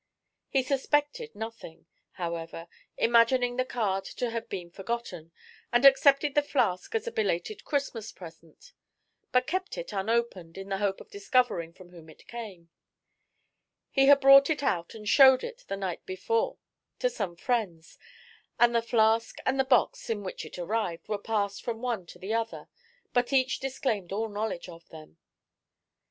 He 0.49 0.63
suspected 0.63 1.35
nothing, 1.35 1.85
however, 2.13 2.67
imagining 2.97 3.57
the 3.57 3.63
card 3.63 4.03
to 4.05 4.31
have 4.31 4.49
been 4.49 4.71
forgotten, 4.71 5.31
and 5.71 5.85
accepted 5.85 6.33
the 6.33 6.41
flask 6.41 6.95
as 6.95 7.05
a 7.05 7.11
belated 7.11 7.63
Christmas 7.65 8.11
present; 8.11 8.73
but 9.31 9.45
kept 9.45 9.77
it 9.77 9.93
unopened, 9.93 10.57
in 10.57 10.69
the 10.69 10.79
hope 10.79 11.01
of 11.01 11.11
discovering 11.11 11.71
from 11.71 11.91
whom 11.91 12.09
it 12.09 12.25
came. 12.25 12.71
He 13.91 14.07
had 14.07 14.19
brought 14.21 14.49
it 14.49 14.63
out 14.63 14.95
and 14.95 15.07
showed 15.07 15.43
it 15.43 15.65
the 15.67 15.77
night 15.77 16.03
before 16.07 16.57
to 16.97 17.07
some 17.07 17.35
friends, 17.35 17.99
and 18.59 18.73
the 18.73 18.81
flask 18.81 19.35
and 19.45 19.59
the 19.59 19.63
box 19.63 20.09
in 20.09 20.23
which 20.23 20.45
it 20.45 20.57
arrived 20.57 21.07
were 21.09 21.19
passed 21.19 21.63
from 21.63 21.79
one 21.79 22.07
to 22.07 22.17
the 22.17 22.33
other, 22.33 22.69
but 23.13 23.31
each 23.31 23.59
disclaimed 23.59 24.11
all 24.11 24.29
knowledge 24.29 24.67
of 24.67 24.89
them. 24.89 25.19